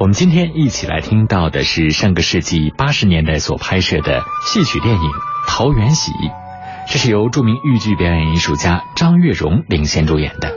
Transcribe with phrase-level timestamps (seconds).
[0.00, 5.02] 我们今天一起来听到的是上个世纪八十年代所拍摄的戏曲电影
[5.46, 6.10] 《桃园喜》，
[6.90, 10.54] 这是由著名豫剧表演艺术家张月荣领衔主演的。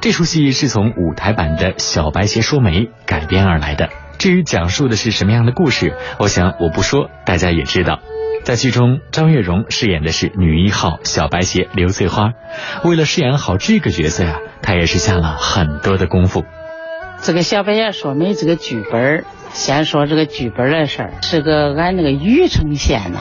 [0.00, 3.88] 这出戏是从舞台版的《小白鞋说媒》改编而来的。
[4.16, 7.98] 至于讲述的是什么样的故事，我想我不说，大家也知道。
[8.44, 12.30] 在剧中，张月荣饰演的是女一号小白鞋刘翠花。
[12.84, 16.44] 为了饰演好这个角色呀，她也是下了很多的功夫。
[17.22, 23.20] 这个小白鞋说媒这个剧本儿先说这个剧本的事儿，是个俺那个禹城县呐，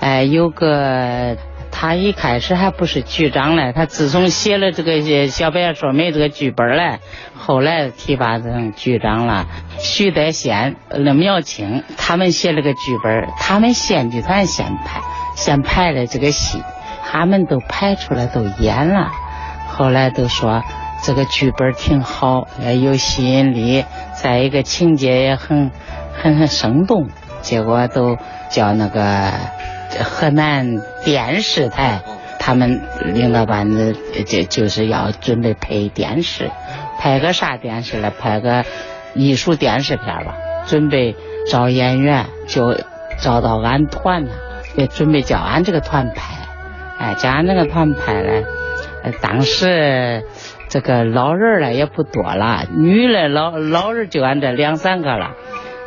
[0.00, 1.36] 哎，有个
[1.70, 7.00] 他一开始还不是局长嘞，他自从写了这个小白鞋说媒这个剧本嘞，
[7.36, 9.46] 后来提拔成局长了。
[9.78, 15.02] 徐德宪、那苗青他们写了个剧本，他们县剧团先排，
[15.36, 16.62] 先排了这个戏，
[17.04, 19.10] 他们都排出来都演了，
[19.68, 20.62] 后来都说。
[21.02, 22.46] 这个剧本挺好，
[22.82, 23.84] 有吸引力，
[24.14, 25.70] 再一个情节也很
[26.14, 27.08] 很很生动。
[27.42, 28.16] 结果都
[28.48, 29.32] 叫那个
[30.02, 32.00] 河南电视台，
[32.38, 32.80] 他们
[33.12, 36.50] 领导班子就就是要准备拍电视，
[36.98, 38.10] 拍个啥电视了？
[38.10, 38.64] 拍个
[39.14, 40.36] 艺术电视片吧。
[40.66, 41.14] 准备
[41.50, 42.74] 找演员，就
[43.18, 44.32] 找到俺团了，
[44.76, 46.34] 也准备叫俺这个团拍。
[46.98, 48.46] 哎，叫俺那个团拍嘞，
[49.20, 50.24] 当时。
[50.74, 55.30] 这个老人了也不多了，女的老老人就俺这两三个了。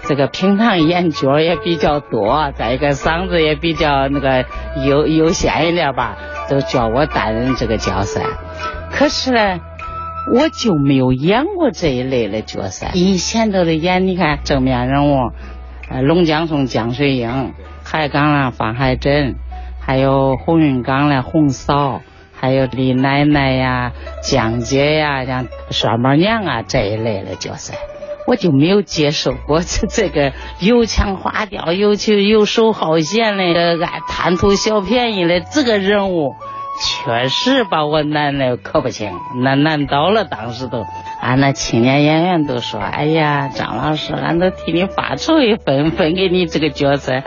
[0.03, 4.45] 这个平常演角也比较多，再一个嗓子也比较那个
[4.87, 6.15] 优优先一点吧，
[6.49, 8.21] 都叫我担任这个角色。
[8.89, 9.59] 可是呢，
[10.33, 12.87] 我就没有演过这一类的角色。
[12.93, 15.17] 以前都是演，你看正面人物，
[15.89, 17.51] 呃，龙江松、江水英，
[17.83, 19.35] 海港啊方海珍，
[19.81, 21.99] 还有红云岗的红嫂。
[22.39, 23.91] 还有李奶奶呀、
[24.23, 27.73] 江姐呀、像双毛娘啊这一类的角色，
[28.27, 33.43] 我就没有接受过这这个油腔滑调、尤其游手好闲的、
[33.85, 36.35] 爱贪图小便宜的这个人物，
[37.05, 39.11] 确实把我难的可不轻，
[39.43, 40.23] 难难倒了。
[40.23, 40.85] 当时都，
[41.19, 47.23] 俺那青年演员都说：“哎呀，张老师，俺都替你发愁一分，分给你这个角色。”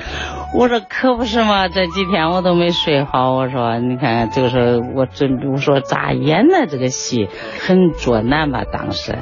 [0.52, 3.34] 我说可不是嘛，这几天我都没睡好。
[3.34, 6.66] 我说你看，就是我准我说咋演呢？
[6.68, 7.28] 这个戏
[7.60, 8.64] 很捉难吧？
[8.64, 9.16] 当时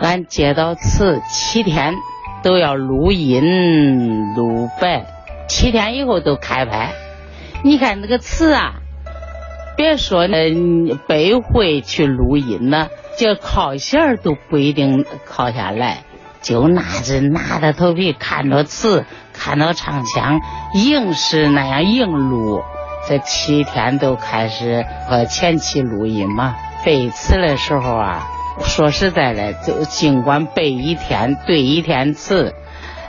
[0.00, 1.94] 俺接到词七天
[2.42, 5.06] 都要录音录白，
[5.48, 6.92] 七天以后都开拍。
[7.62, 8.74] 你看那个词啊，
[9.76, 10.52] 别说那
[11.06, 16.02] 背会去录音呢，就靠弦都不一定靠下来，
[16.42, 19.06] 就拿着拿着头皮看着词。
[19.34, 20.40] 看到唱腔，
[20.74, 22.62] 硬是那样硬录，
[23.06, 26.54] 这七天都开始和前期录音嘛。
[26.84, 28.22] 背词的时候啊，
[28.62, 32.54] 说实在的，就尽管背一天对一天词，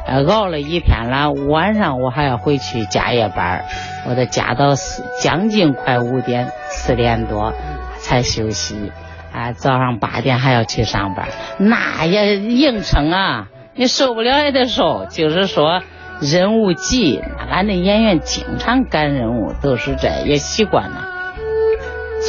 [0.07, 3.63] 呃，熬了一天了，晚上我还要回去加夜班，
[4.07, 7.53] 我得加到四将近快五点四点多
[7.99, 8.91] 才休息，
[9.33, 15.81] 啊，早上八点还要去上班，那也硬撑啊，你受不了也得受，就是说。
[16.21, 21.07] 任务急，俺的演员经常赶任务，都是这也习惯了。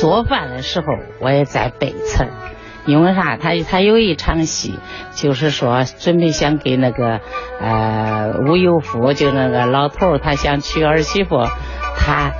[0.00, 0.86] 做饭的时候
[1.20, 2.26] 我也在背词，
[2.84, 3.36] 因为啥？
[3.36, 4.78] 他他有一场戏，
[5.14, 7.20] 就是说准备想给那个
[7.60, 11.44] 呃吴有福，就那个老头，他想娶儿媳妇，
[11.97, 12.32] 他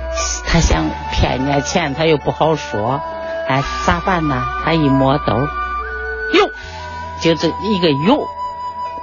[0.45, 0.83] 他想
[1.13, 3.01] 骗人家钱，他又不好说，
[3.47, 4.43] 哎，咋办呢？
[4.63, 5.33] 他一摸兜，
[6.33, 6.51] 哟，
[7.23, 8.19] 就这一个哟，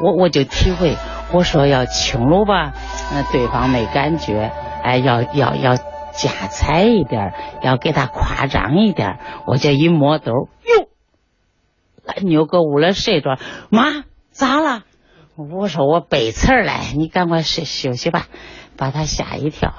[0.00, 0.94] 我我就体会。
[1.34, 2.72] 我说要轻了吧，
[3.12, 4.52] 那对方没感觉。
[4.84, 9.18] 哎，要要要加彩一点，要给他夸张一点。
[9.46, 10.88] 我这一摸兜，哟，
[12.06, 13.36] 俺妞搁屋里睡着。
[13.68, 14.82] 妈，咋了？
[15.36, 18.26] 我说我背词儿嘞，你赶快睡休息吧，
[18.76, 19.74] 把他吓一跳。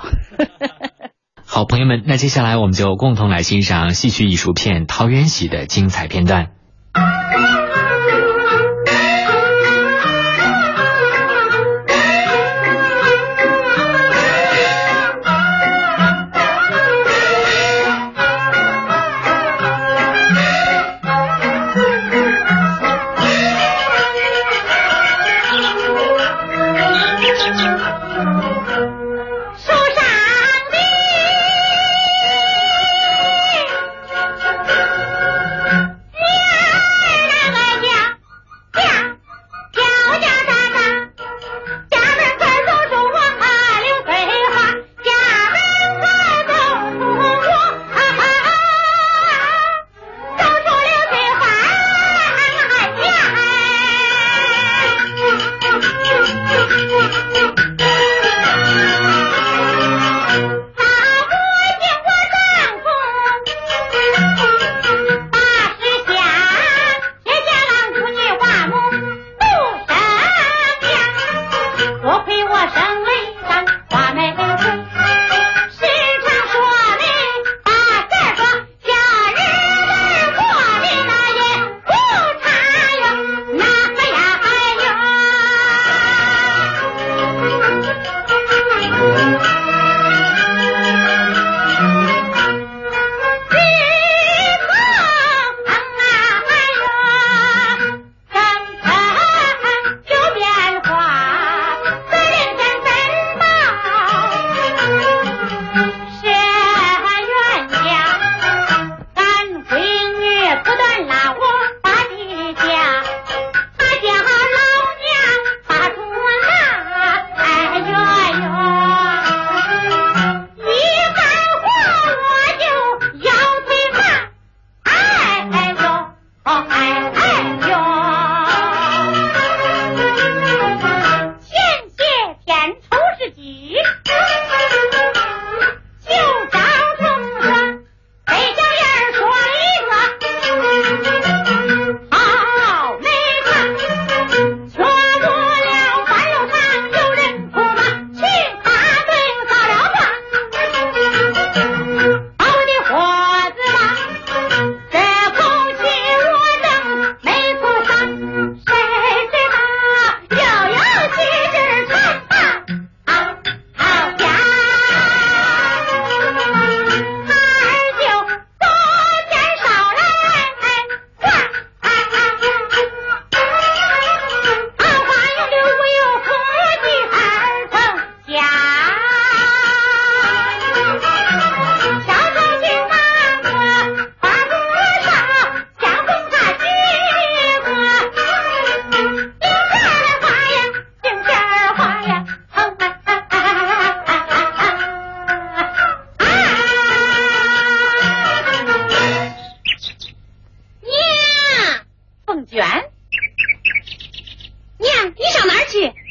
[1.47, 6.49] 好，朋友们，那接下来我们就共同来欣赏戏曲艺术片《桃园喜》的精彩片段。
[28.15, 28.44] Thank you.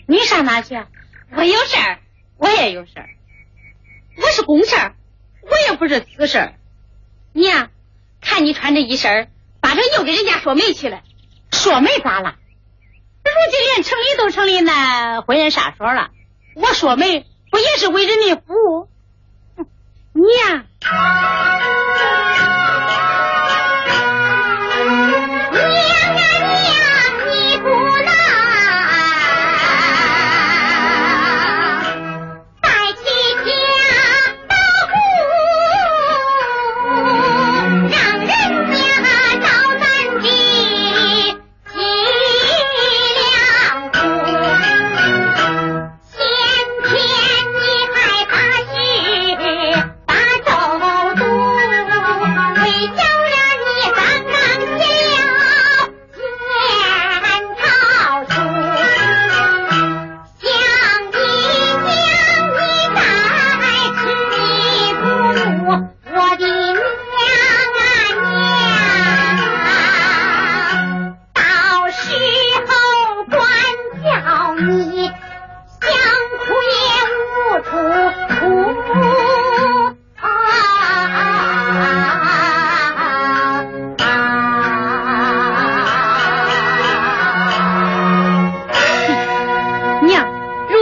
[0.07, 0.75] 你上哪去？
[1.37, 1.99] 我有事儿，
[2.37, 3.09] 我也有事儿。
[4.17, 4.95] 我是公事儿，
[5.43, 6.55] 我也不是私事儿。
[7.33, 7.71] 你呀，
[8.21, 9.31] 看你穿这一身，
[9.61, 11.01] 八成又给人家说媒去了。
[11.51, 12.37] 说媒咋了？
[13.25, 16.11] 如今连城里都成立那婚姻杀所了，
[16.55, 18.89] 我说媒不也是为人民服务？
[20.13, 20.67] 你呀。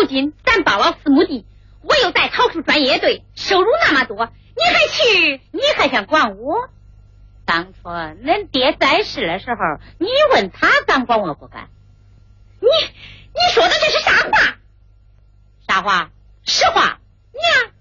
[0.02, 1.46] 如今咱包了四亩地，
[1.80, 4.16] 我又在桃树专业队收入那么多，
[4.56, 5.40] 你还去？
[5.52, 6.68] 你还想管我？
[7.44, 9.56] 当初恁爹在世的时候，
[9.98, 11.68] 你问他敢管我不敢？
[12.58, 14.56] 你你说的这是啥话？
[15.68, 16.10] 啥话？
[16.44, 16.98] 实话，
[17.32, 17.71] 娘。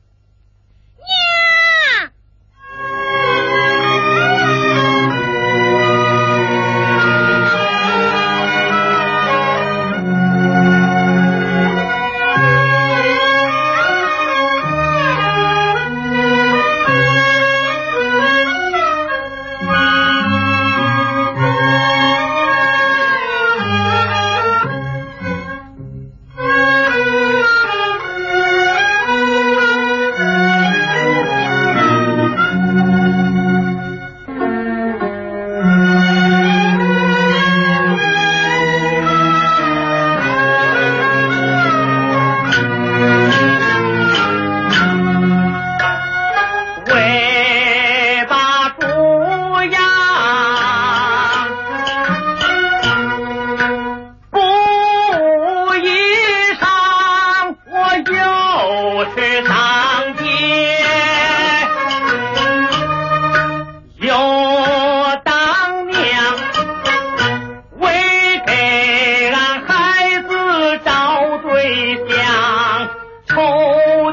[71.62, 72.90] 谁想
[73.28, 73.36] 愁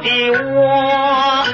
[0.00, 0.08] 的
[0.52, 1.46] 我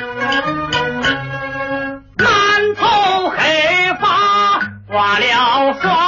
[2.18, 4.58] 满头黑发
[4.88, 6.03] 化了霜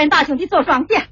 [0.00, 1.04] 人大兄弟做庄稼，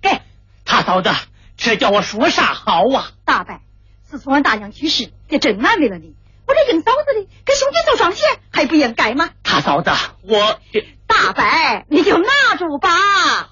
[0.00, 0.20] 给。
[0.64, 1.10] 他嫂子，
[1.56, 3.10] 这叫我说啥好啊？
[3.24, 3.60] 大伯，
[4.04, 6.14] 自从俺大娘去世，也真难为了你。
[6.46, 9.30] 我这硬嫂子的，给兄弟做双鞋，还不应该吗？
[9.42, 9.90] 他嫂子，
[10.22, 10.58] 我
[11.06, 12.88] 大伯，你就拿住吧。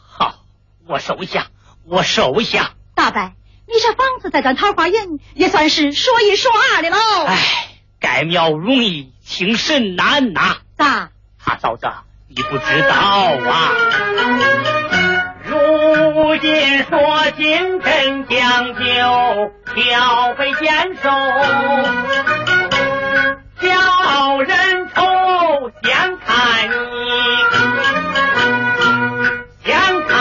[0.08, 0.34] 好，
[0.86, 1.48] 我收下，
[1.84, 2.72] 我收下。
[2.94, 3.32] 大伯，
[3.66, 6.96] 你这房子在咱桃花源，也算是说一说二的喽。
[7.26, 7.36] 哎，
[8.00, 10.58] 盖庙容易，请神难呐。
[10.78, 11.10] 咋？
[11.38, 11.86] 他嫂子，
[12.28, 14.75] 你不知道啊？
[16.28, 16.50] 如今
[16.90, 18.82] 说亲真讲究，
[19.72, 21.08] 挑肥拣瘦，
[23.60, 25.70] 小人头。
[25.84, 26.74] 先看你，
[29.64, 29.70] 先
[30.08, 30.16] 看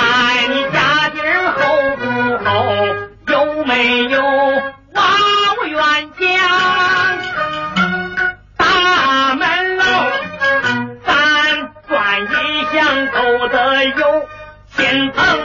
[0.51, 1.17] 你家底
[1.57, 1.57] 厚
[1.97, 2.05] 不
[2.45, 2.53] 厚，
[3.25, 4.21] 有没有
[4.93, 5.01] 王
[5.67, 5.83] 员外？
[8.55, 9.43] 大门
[9.77, 9.83] 楼
[11.03, 11.09] 三
[11.87, 12.25] 砖一
[12.71, 14.27] 墙都得有，
[14.77, 15.44] 心疼。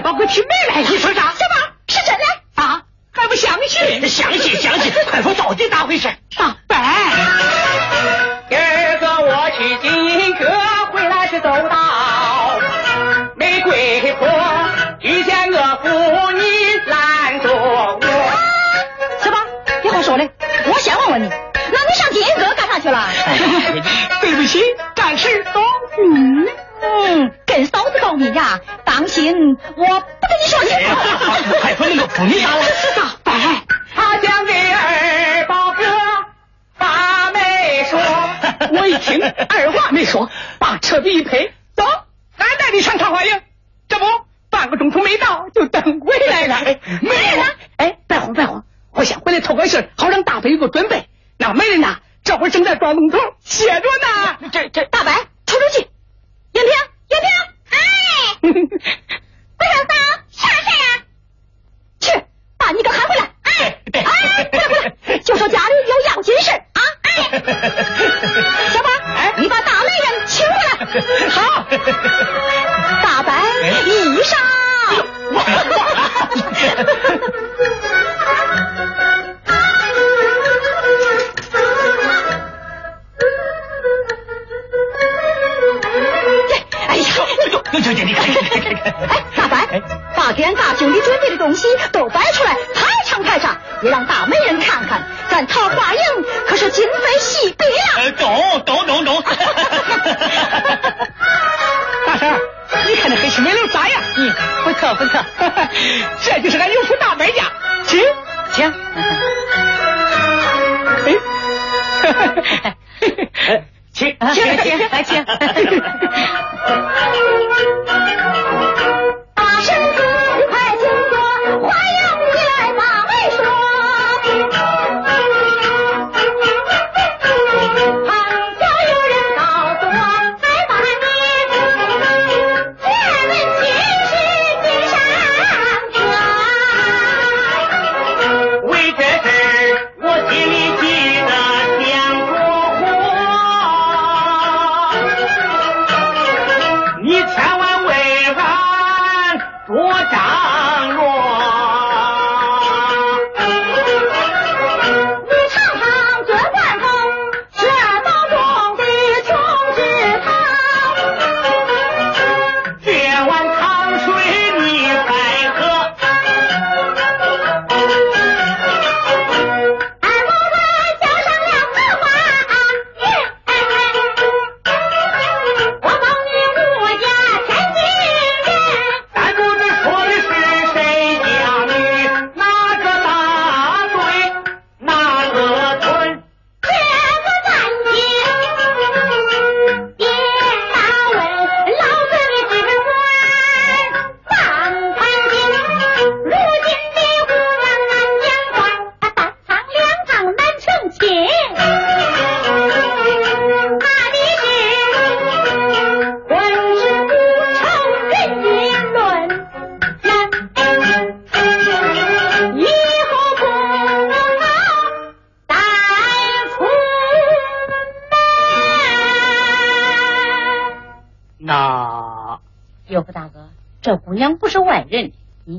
[0.00, 0.88] 把宝哥去没来了？
[0.88, 1.33] 你说啥？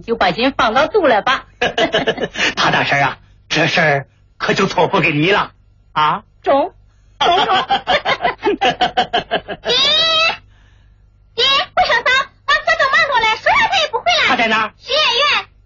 [0.06, 1.46] 就把心放到肚里吧。
[2.56, 3.18] 他 大婶啊
[3.50, 5.52] 这事儿可就错付给你了。
[5.94, 6.24] 啊？
[6.42, 6.74] 中
[7.20, 7.54] 中中爹
[11.34, 12.12] 爹不上早
[12.46, 14.12] 我早就忙着嘞说啥他也不回来。
[14.28, 14.74] 他在哪儿？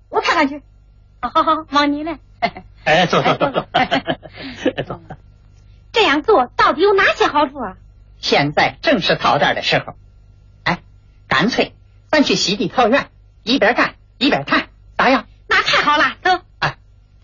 [0.09, 0.61] 我看看去。
[1.21, 2.17] 好好忙你的
[2.85, 3.67] 哎坐坐坐 坐。
[5.91, 7.75] 这样做到底有哪些好处啊？
[8.21, 9.95] 现在正是套袋的时候。
[10.63, 10.79] 哎
[11.27, 11.73] 干脆
[12.09, 13.09] 咱去西地桃园
[13.43, 15.25] 一边干一边谈，咋样？
[15.47, 16.75] 那太好了，走，哎，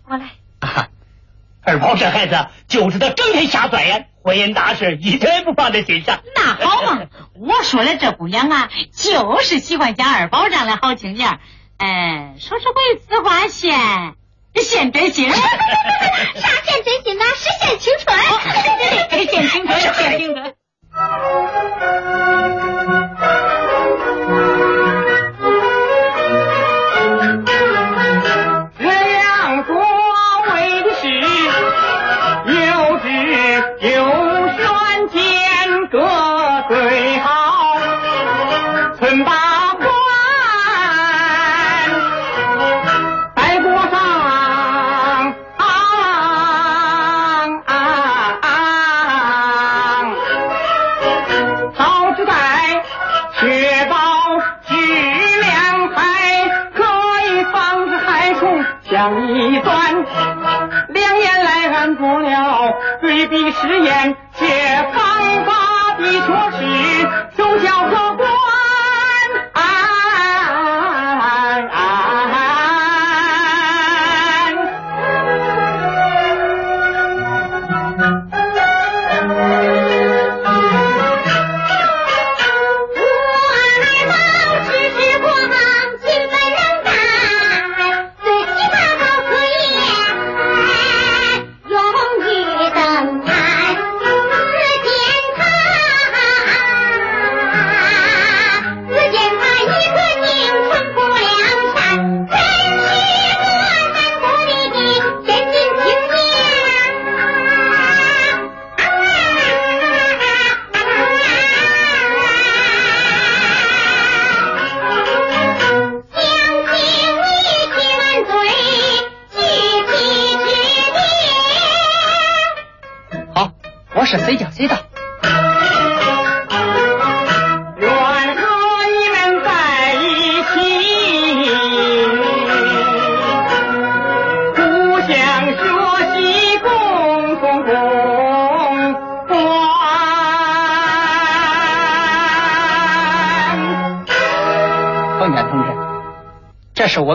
[0.08, 0.30] 我来。
[0.58, 0.88] 啊，
[1.62, 6.20] 二宝这孩子就知道整天瞎钻研，婚姻大事一点也不放在心上。
[6.34, 7.02] 那好嘛，
[7.34, 11.38] 我说了，这姑娘啊，就是喜欢讲二宝这样的好青年。
[11.76, 13.78] 哎，说是为此话现
[14.54, 17.24] 现真心， 啥现真心啊？
[17.36, 18.16] 是现青春。
[19.10, 20.54] 对对对，现青春，现青春。
[59.10, 60.04] 一段。
[60.88, 64.46] 两年来，俺做了对比实验，却
[64.92, 65.52] 方法
[65.98, 66.26] 的确
[66.58, 66.64] 是
[67.36, 67.88] 奏效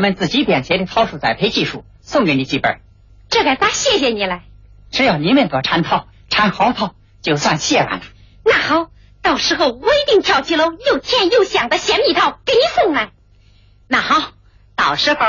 [0.02, 2.82] 们自己编写的桃树栽培技术，送给你几本。
[3.30, 4.42] 这该咋谢谢你了？
[4.92, 8.02] 只要你们多产桃，产好桃，就算谢完了。
[8.44, 8.90] 那好，
[9.22, 13.12] 到时候我一定挑几篓又甜又香的鲜蜜桃给你送来。
[13.88, 14.32] 那好，
[14.76, 15.20] 到时候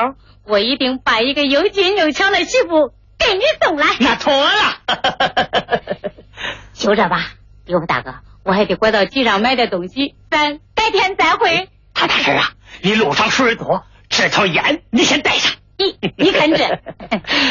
[0.44, 3.86] 我一定把一个又俊又巧的媳妇给你送来。
[4.00, 4.50] 那妥了。
[6.74, 7.34] 就这吧，
[7.66, 11.68] 刘福大哥，我还得拐到集上买点东西，咱改天再会。
[11.94, 15.54] 他大婶啊，你路上水多，这条烟你先带上。
[15.78, 16.80] 你你看这，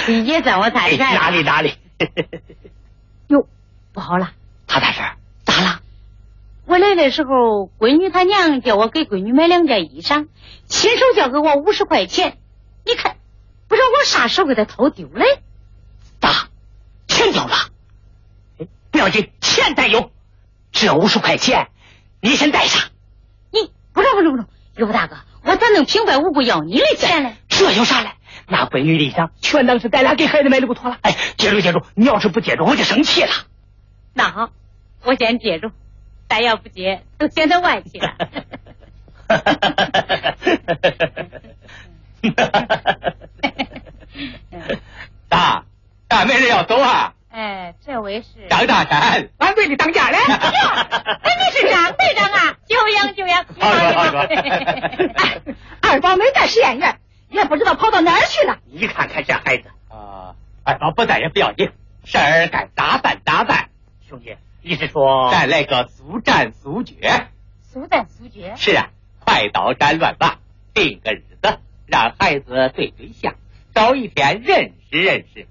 [0.08, 1.15] 你 也算我哎财产。
[1.15, 1.74] 哪里哪里。
[3.28, 3.47] 哟，
[3.91, 4.32] 不好了，
[4.67, 5.04] 他大婶
[5.43, 5.80] 咋了？
[6.65, 10.28] 我来的时候，闺女她娘叫我给闺女买两件衣裳，
[10.67, 12.38] 亲手交给我五十块钱。
[12.86, 13.17] 你看，
[13.67, 15.26] 不知道我啥时候给她偷丢了。
[16.21, 16.47] 咋？
[17.08, 17.56] 钱丢了？
[18.60, 20.12] 哎不要紧，钱带有，
[20.71, 21.69] 这五十块钱
[22.21, 22.89] 你先带上。
[23.52, 27.31] 你不中不中不中，刘大哥，我咋能平白无故要你的钱呢？
[27.49, 28.12] 这有啥嘞？
[28.47, 30.97] 那闺女的衣裳全当是咱俩给孩子买的不妥了。
[31.01, 33.31] 哎，接住接住，你要是不接住，我就生气了。
[34.13, 34.49] 那好，
[35.03, 35.71] 我先接住，
[36.27, 38.15] 再要不接，都显得外气了。
[45.29, 45.63] 大
[46.07, 47.13] 大没人要走啊！
[47.41, 50.17] 哎，这位是张大山，俺闺女当家嘞。
[50.19, 52.56] 哎，你是张队长啊？
[52.67, 53.43] 久仰久仰。
[53.60, 54.27] 好说好
[55.82, 56.99] 二宝没在实验院，
[57.30, 58.60] 也不知道跑到哪儿去了。
[58.65, 61.71] 你看看这孩子，啊，二宝不在也不要紧，
[62.06, 63.69] 事儿该咋办咋办。
[64.08, 67.25] 兄弟，你是说再来个速战速决？
[67.63, 68.54] 速战速决。
[68.56, 68.89] 是啊，
[69.25, 70.36] 快刀斩乱麻，
[70.75, 73.34] 定个日子，让孩子对对象，
[73.73, 75.47] 找一天认识认识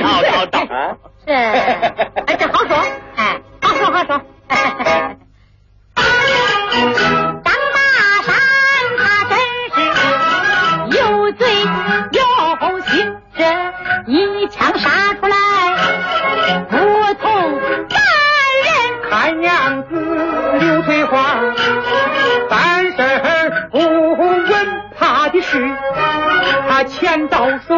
[0.00, 0.66] 到到到
[2.38, 2.76] 这好说
[3.16, 4.22] 哎好说好说
[7.42, 7.88] 张大
[8.22, 8.30] 山
[8.96, 9.34] 他真
[9.74, 9.76] 是
[10.96, 11.42] 有嘴
[12.12, 13.42] 有心这
[14.06, 15.34] 一枪杀出来
[16.70, 16.76] 不
[17.14, 17.98] 同凡
[18.62, 19.92] 人看样子
[20.60, 21.40] 刘翠花
[22.48, 25.76] 办事不问他的事
[26.68, 27.74] 他钱到手。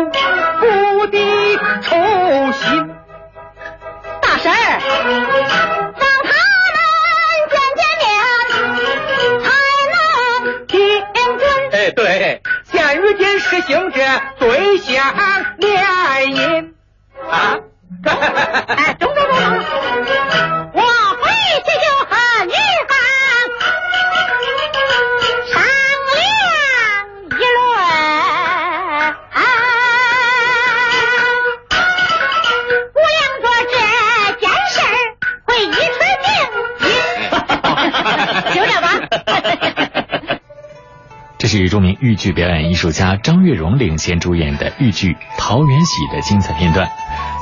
[41.77, 46.89] 著名豫剧表演艺术家张月荣领衔主演的豫剧《桃源喜》的精彩片段。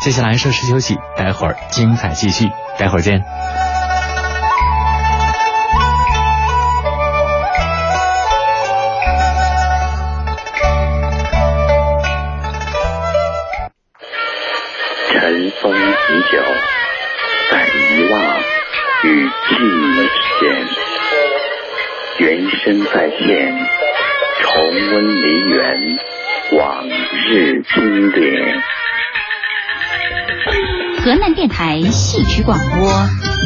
[0.03, 3.23] 接下来稍事休息，待会儿精彩继续，待会儿见。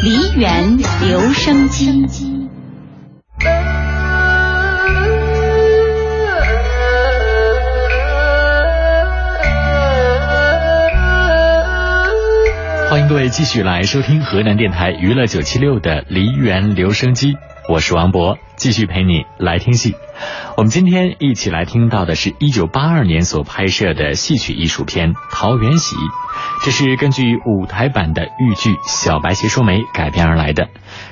[0.01, 1.91] 梨园留声机》。
[12.89, 17.35] 欢迎各位继续来收听河南电台娱乐九七六的梨园留声机，
[17.69, 19.93] 我是王博，继续陪你来听戏。
[20.57, 25.95] 我们今天一起来听到的是一九八二年所拍摄的戏曲艺术片《桃源喜》，
[26.65, 30.69] 这是根据舞台版的豫剧《小白鞋说媒》改编而来的。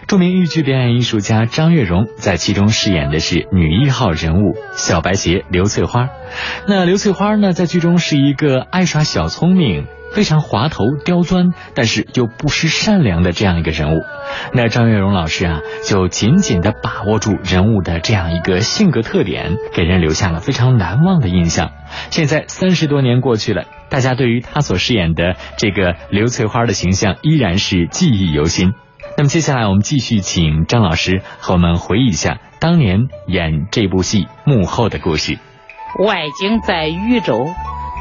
[0.07, 6.09] 著名豫剧表演艺术家张月荣在其中饰演的是女一号人物小白鞋刘翠花。
[6.67, 9.85] 那刘翠花呢，在剧中是一个爱耍小聪明。
[10.17, 14.01] 非常滑头刁钻，但是又不失善良的这样一个人物，
[14.51, 21.69] 那张月荣老师啊，就紧紧的把握住人物的这样一个性格特点，给人留下了非常难忘的印象。
[22.09, 28.73] 现在三十多年过去了，大家对于他所饰演的这个刘翠花的形象依然是记忆犹新。
[29.17, 35.37] 那么接下来我们继续请张老师和我们回忆一下当年演这部戏幕后的故事。
[36.03, 37.45] 外景在禹州。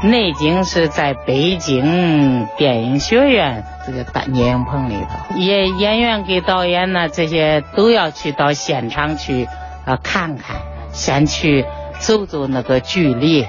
[0.03, 9.47] 内景是在北京电影学院这个大电影棚里头，演演员给导演呢这些都要去到现场去
[9.85, 10.57] 啊看看，
[10.91, 11.65] 先去
[11.99, 13.47] 走走那个距离。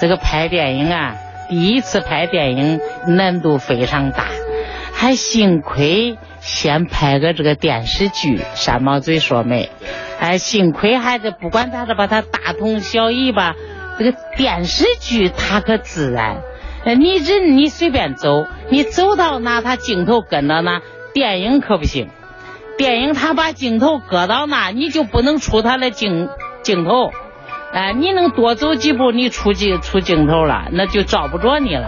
[0.00, 1.16] 这个拍电影啊，
[1.50, 4.24] 第一次拍电影难度非常大，
[4.94, 9.66] 还幸亏先拍个这个电视剧《山毛嘴说媒》，
[10.18, 13.54] 哎，幸亏还是不管咋着把它大同小异吧。
[13.98, 16.42] 这个电视剧它可自然，
[16.98, 20.82] 你人你随便走，你走到哪它镜头跟到哪。
[21.12, 22.08] 电影可不行，
[22.76, 26.28] 电影它把镜头搁到哪，你就不能出它的镜
[26.62, 27.12] 镜头。
[27.72, 31.86] 哎，你能多走几步，你出镜出镜头了，那就找不着你了。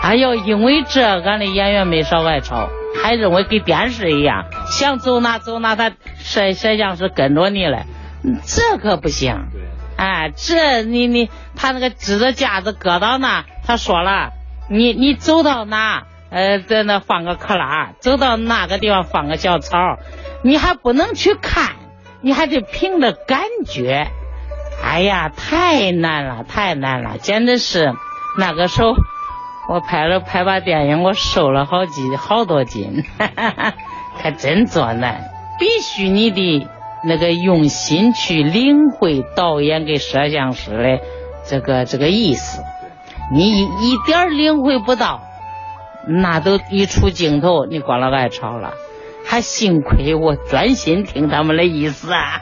[0.00, 2.68] 哎呦，因为这俺的演员没少挨吵，
[3.02, 7.82] 还认为跟电视一样，想走哪走哪，他摄摄像师跟着你了，
[8.44, 9.34] 这可不行。
[9.98, 14.30] 哎，这你你他那个支着架子搁到那，他说了，
[14.70, 19.98] 你你走到哪，呃，在那放个克拉，走到那个地方放个小草，
[20.44, 21.72] 你还不能去看，
[22.20, 24.06] 你还得凭着感觉。
[24.84, 27.92] 哎呀，太难了，太难了，简直是
[28.38, 28.94] 那个时候
[29.68, 33.74] 我拍了拍把电影，我瘦了好几好多斤，哈哈哈
[34.22, 36.68] 可真作难，必须你得。
[37.04, 41.00] 那个用心去领会导演给摄像师的
[41.44, 42.62] 这个这个意思，
[43.32, 45.22] 你一一点领会不到，
[46.06, 48.72] 那都一出镜头，你光了爱吵了。
[49.26, 52.40] 还幸亏我专心听他们的意思啊！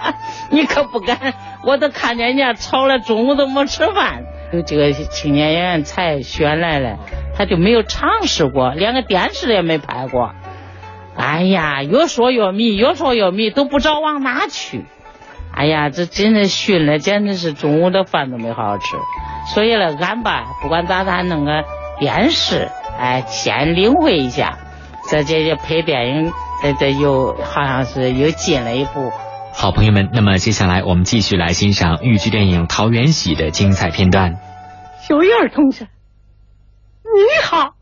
[0.50, 4.24] 你可不敢，我都看见人家吵了，中午都没吃饭。
[4.50, 6.98] 有这个青年演员才选来了，
[7.36, 10.32] 他就没有尝试过，连个电视也没拍过。
[11.16, 14.84] 哎呀，越说越迷，越说越迷，都不知道往哪去。
[15.54, 18.96] 哎呀，这真的熏了，简直是中午的饭都没好好吃。
[19.54, 21.64] 所以呢，俺吧，不管咋咋弄个
[21.98, 24.58] 电视，哎，先领会一下。
[25.10, 29.12] 这这这拍电影，这这又好像是又进了一步。
[29.52, 34.36] 好朋友们，那么接下来我们继续来欣赏豫剧电影《桃源喜》的精彩片段。
[35.00, 35.88] 小燕同志，
[37.02, 37.74] 你好。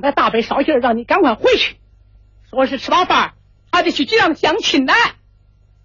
[0.00, 1.76] 嗯，刚才大伯捎信儿让你赶快回去，
[2.48, 3.34] 说是吃饱饭
[3.70, 4.92] 还得去街上相亲呢。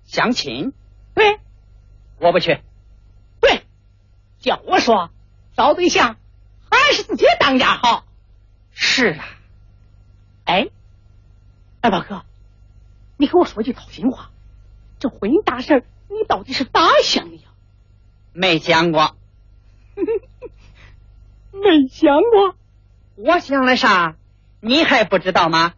[0.05, 0.73] 相亲，
[1.13, 1.39] 对
[2.19, 2.61] 我不去。
[3.41, 3.65] 对，
[4.39, 5.09] 叫我说
[5.55, 6.17] 找对象
[6.71, 8.05] 还是自己当家好。
[8.71, 9.25] 是啊，
[10.45, 10.67] 哎，
[11.81, 12.23] 二宝哥，
[13.17, 14.31] 你给我说句掏心话，
[14.99, 17.43] 这婚姻大事你到底是咋想的呀？
[18.33, 19.15] 没想过。
[21.51, 22.55] 没想过。
[23.15, 24.15] 我想了啥？
[24.59, 25.73] 你还不知道吗？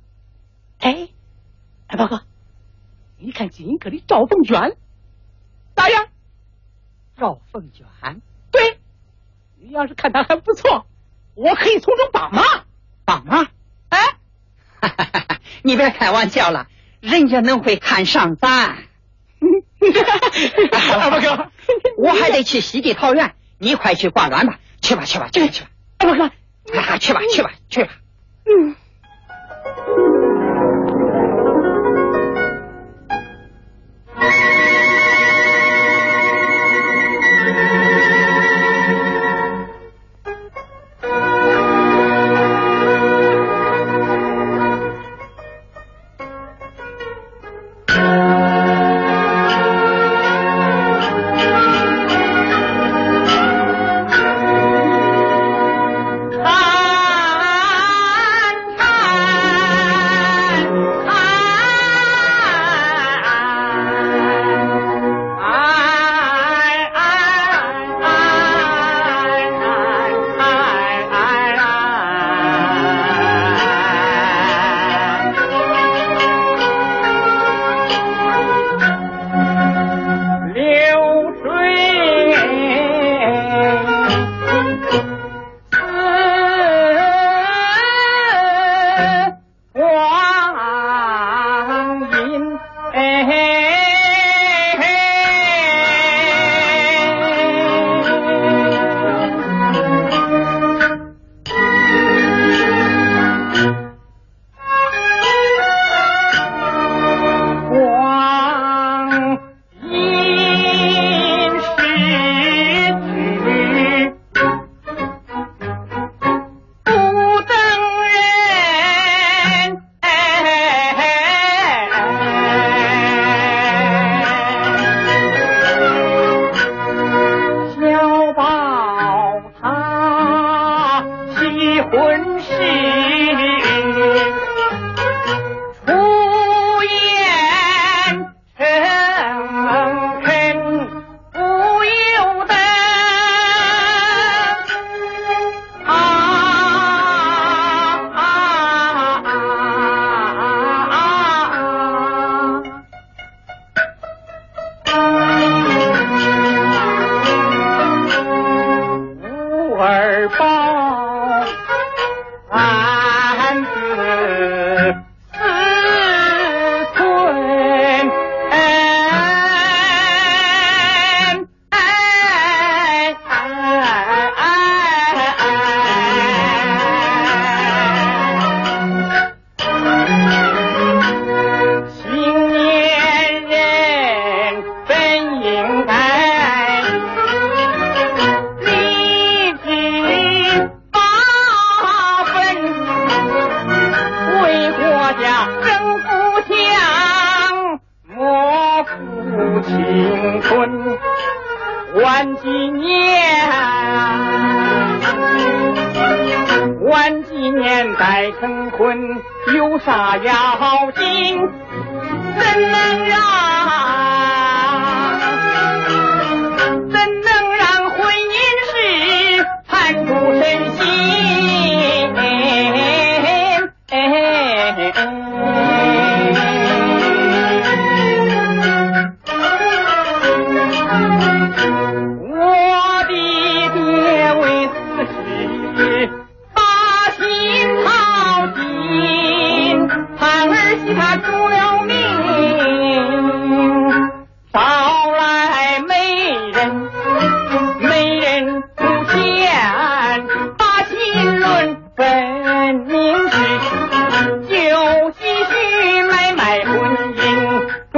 [0.79, 1.09] 哎，
[1.87, 2.23] 二伯哥，
[3.17, 4.77] 你看金阁的赵凤娟
[5.75, 6.07] 咋样？
[7.17, 7.85] 赵凤娟，
[8.51, 8.79] 对，
[9.55, 10.85] 你要是看她还不错，
[11.35, 12.43] 我可以从中帮忙。
[13.05, 13.47] 帮忙？
[13.89, 13.99] 哎，
[14.81, 15.39] 哈哈哈哈！
[15.63, 16.67] 你别开玩笑了，
[17.01, 18.77] 人家能会看上咱。
[20.99, 21.51] 二宝哥，
[21.97, 25.69] 我还得去西地桃园，你快去挂卵吧，去吧，去吧，去吧，去吧。
[25.99, 26.31] 二宝哥，
[26.73, 27.89] 啊，去吧，去吧，去吧。
[28.45, 28.75] 嗯。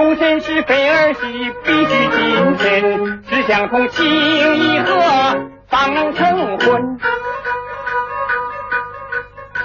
[0.09, 3.23] 终身是非儿戏，必须谨慎。
[3.29, 4.07] 只想同情
[4.55, 4.89] 衣合
[5.67, 6.99] 方能成婚。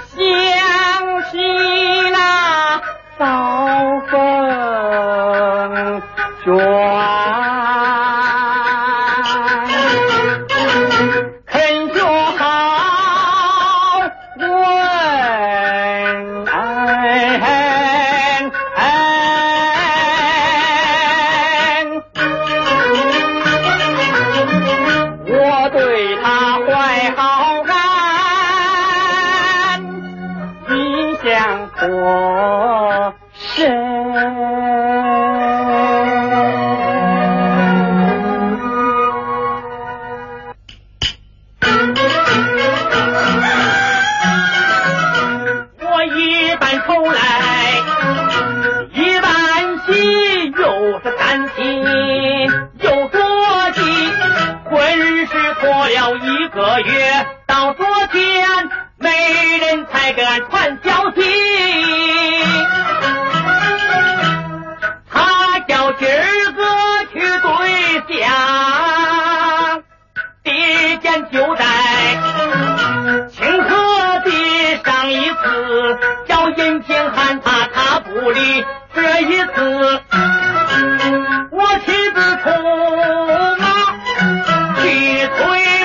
[0.05, 0.21] 想
[1.31, 1.39] 起
[2.11, 2.79] 那
[3.17, 4.21] 刀锋。
[78.93, 79.47] 这一次，
[81.51, 82.45] 我亲自出
[83.59, 83.63] 马
[84.81, 84.83] 去
[85.27, 85.37] 催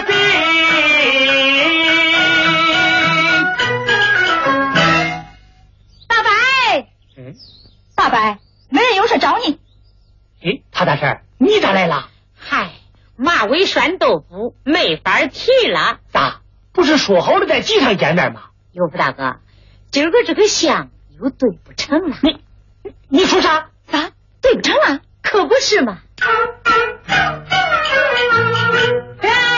[0.06, 0.12] 兵。
[6.06, 6.30] 大白，
[7.94, 8.38] 大白，
[8.68, 9.58] 没人有事找你。
[10.42, 12.08] 哎，陶大婶，你咋来了？
[12.38, 12.72] 嗨，
[13.16, 15.98] 马尾拴豆腐没法提了。
[16.12, 16.40] 咋？
[16.72, 18.42] 不是说好了在集上见面吗？
[18.72, 19.40] 尤福大哥，
[19.90, 20.88] 今儿个这个相
[21.20, 22.16] 又对不成了。
[22.22, 22.40] 你
[23.10, 23.68] 你说啥？
[23.90, 25.00] 啊对不成了？
[25.22, 25.98] 可不是嘛。
[26.16, 26.26] 这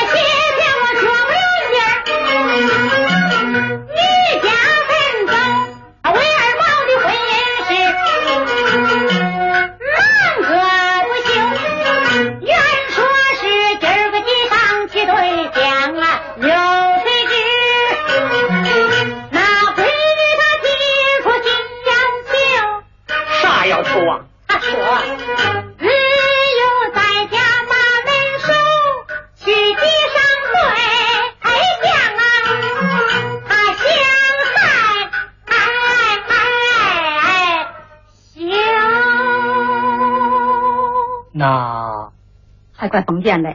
[42.82, 43.54] 还怪封建的。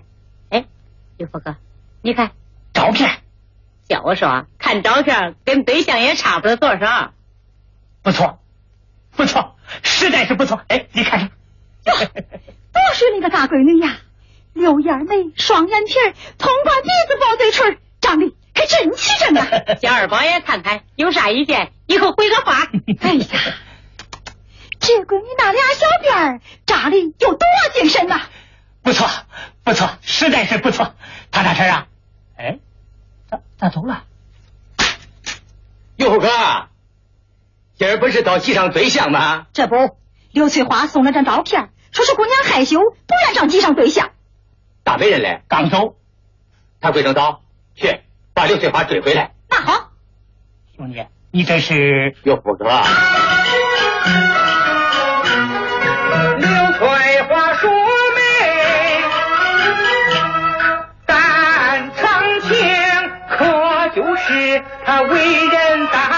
[0.49, 0.63] 哎，
[1.17, 1.57] 刘福哥，
[2.01, 2.31] 你看，
[2.71, 3.19] 照片
[3.89, 7.11] 叫我说，看照片跟对象也差不了多少。
[8.01, 8.39] 不错，
[9.17, 10.61] 不错，实在是不错。
[10.69, 11.29] 哎，你看
[11.83, 13.97] 看，多是那个大闺女呀，
[14.53, 19.45] 柳眼眉，双眼皮儿，通瓜鼻子，薄嘴唇，长得还真齐整呢。
[19.81, 22.65] 叫二宝也看看，有啥意见，以后回个话。
[23.01, 23.25] 哎呀，
[24.79, 27.39] 这闺女那俩小辫儿扎的有多
[27.73, 28.21] 精神呐！
[28.87, 29.05] 不错，
[29.65, 30.93] 不错，实在是不错。
[31.29, 31.87] 唐大婶啊，
[32.37, 32.59] 哎，
[33.29, 34.05] 咋咋走了？
[35.97, 36.29] 哟虎哥，
[37.77, 39.47] 今儿不是到集上对象吗？
[39.51, 39.97] 这不，
[40.31, 44.11] 刘翠花送了张照片，说是姑娘害羞，不愿上集上对象。
[44.85, 45.97] 大媒人嘞，刚走。
[46.79, 47.41] 他归正早，
[47.75, 47.99] 去
[48.33, 49.33] 把刘翠花追回来。
[49.49, 49.91] 那好，
[50.77, 52.69] 兄弟，你这是有虎哥，
[64.27, 66.16] 是他为人大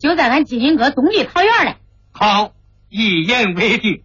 [0.00, 1.76] 就在俺金银阁东丽桃园嘞。
[2.10, 2.52] 好，
[2.88, 4.02] 一言为定。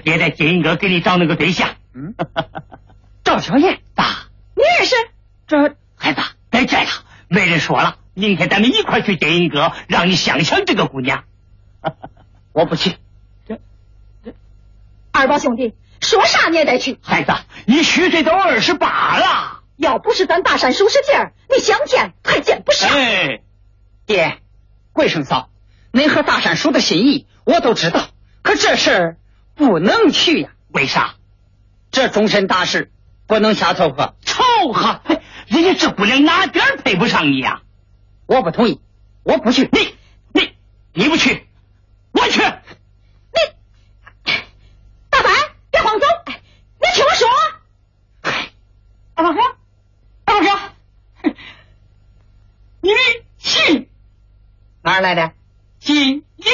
[0.00, 1.76] 这就是爹在金银阁给你找那个对象。
[1.94, 2.14] 嗯，
[3.24, 4.94] 赵小燕，爸，你也是？
[5.46, 6.86] 这孩子，别这样，
[7.28, 11.24] 没人说了，明天咱们一块去金银阁，让你想想这个姑娘。
[12.52, 12.96] 我不去。
[15.12, 16.98] 二宝兄弟，说啥你也得去。
[17.02, 17.32] 孩子，
[17.66, 19.60] 你虚岁都二十八了。
[19.76, 22.90] 要不是咱大山叔使劲儿，你想见还见不上。
[22.90, 23.40] 哎，
[24.06, 24.38] 爹，
[24.92, 25.50] 桂生嫂，
[25.90, 28.08] 您和大山叔的心意我都知道，
[28.42, 29.16] 可这事儿
[29.60, 30.50] 不能去呀。
[30.68, 31.16] 为啥？
[31.90, 32.90] 这终身大事
[33.26, 34.14] 不能瞎凑合。
[34.22, 34.42] 凑
[34.72, 37.60] 合，嘿人家这姑娘哪点配不上你呀、
[38.26, 38.80] 我不同意，
[39.22, 39.68] 我不去。
[39.70, 39.94] 你
[40.32, 40.56] 你
[40.94, 41.46] 你不去，
[42.12, 42.40] 我去。
[42.40, 43.38] 你
[45.10, 45.34] 大凡，
[45.70, 46.40] 别慌走，哎
[46.80, 47.28] 你听我说。
[49.14, 49.40] 二宝哥，
[50.24, 51.34] 大宝哥，
[52.80, 52.96] 你的
[53.36, 53.88] 信
[54.80, 55.32] 哪儿来的？
[55.80, 56.50] 金银阁。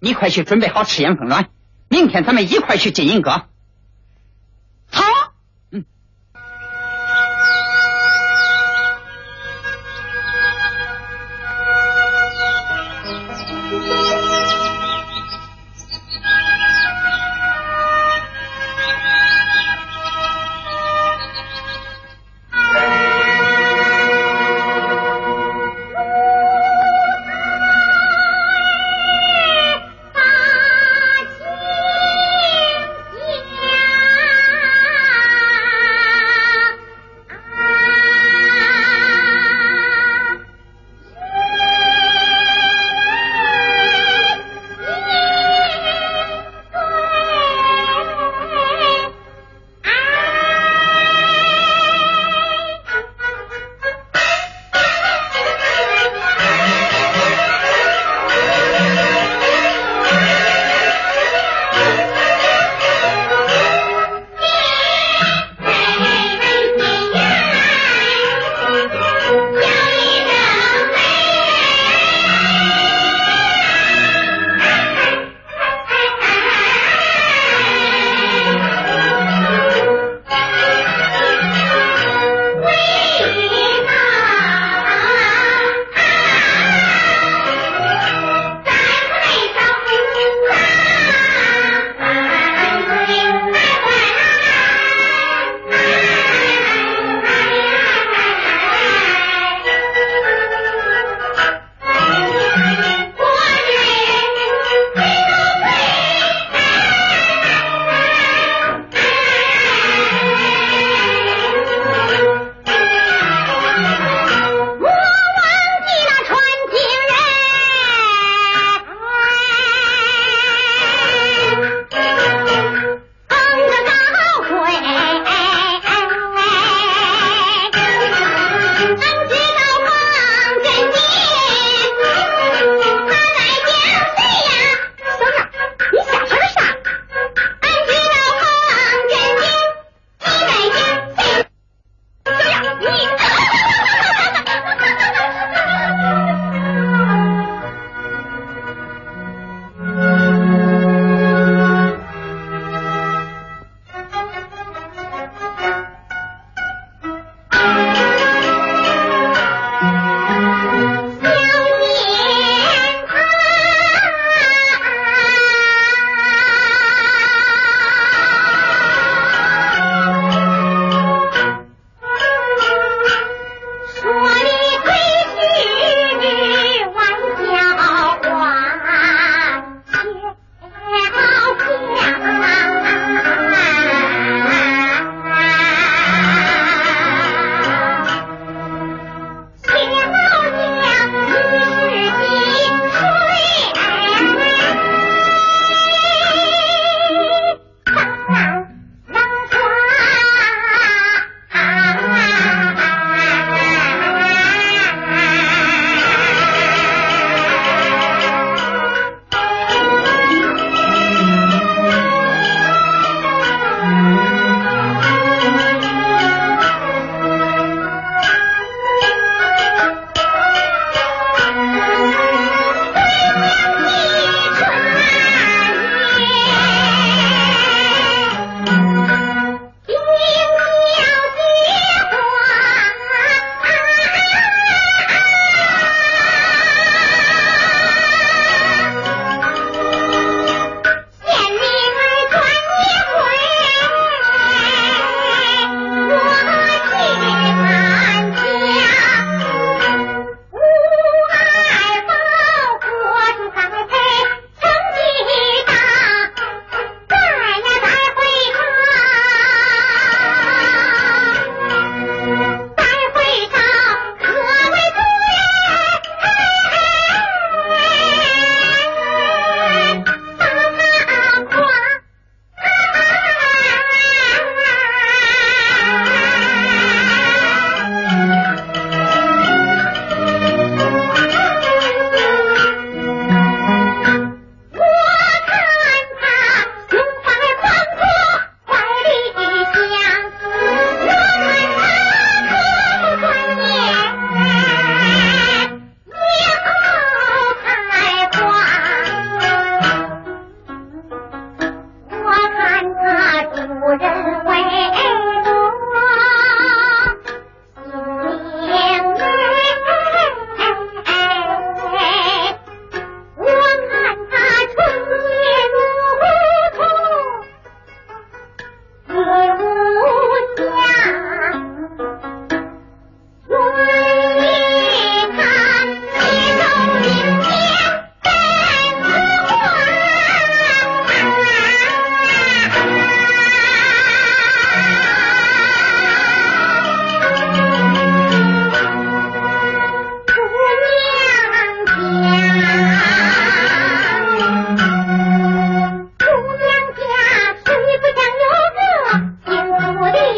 [0.00, 1.48] 你快去准备好吃盐凤卵，
[1.88, 3.46] 明天咱们一块去金银阁。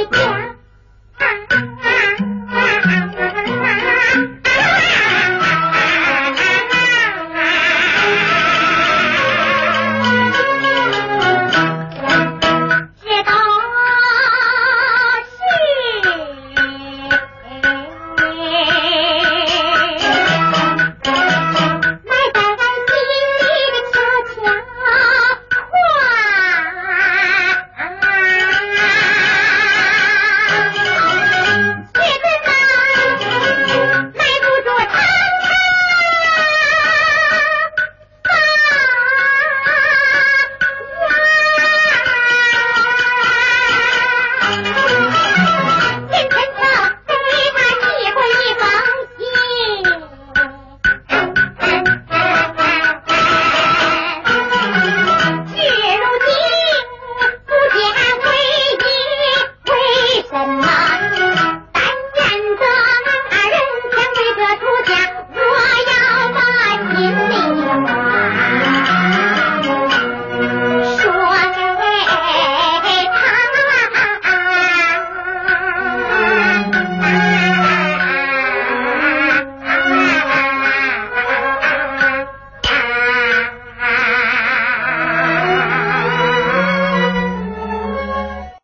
[0.04, 0.39] परिप्रा